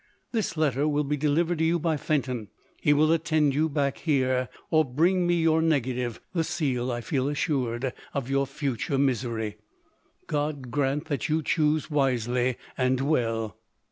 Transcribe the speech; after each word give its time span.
This 0.31 0.57
letter 0.57 0.87
will 0.87 1.03
be 1.03 1.15
delivered 1.15 1.59
to 1.59 1.71
vou 1.73 1.77
by 1.77 1.95
Fenton: 1.95 2.47
he 2.81 2.91
will 2.91 3.11
attend 3.11 3.53
vou 3.53 3.69
back 3.69 3.99
here, 3.99 4.49
or 4.71 4.83
bring 4.83 5.27
me 5.27 5.43
your 5.43 5.61
negative— 5.61 6.19
tin 6.33 6.41
seal, 6.43 6.91
I 6.91 7.01
feel 7.01 7.29
assured, 7.29 7.93
of 8.11 8.27
your 8.27 8.47
fu 8.47 8.75
ture 8.75 8.97
misery. 8.97 9.57
God 10.25 10.71
grant 10.71 11.05
that 11.05 11.29
you 11.29 11.43
choose 11.43 11.91
wisely 11.91 12.57
and 12.75 12.99
well 13.01 13.57